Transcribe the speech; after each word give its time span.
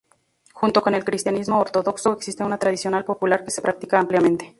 Junto 0.53 0.81
con 0.81 0.95
el 0.95 1.05
cristianismo 1.05 1.59
ortodoxo, 1.59 2.13
existe 2.13 2.43
una 2.43 2.57
tradicional 2.57 3.05
popular 3.05 3.45
que 3.45 3.51
se 3.51 3.61
practica 3.61 3.99
ampliamente. 3.99 4.49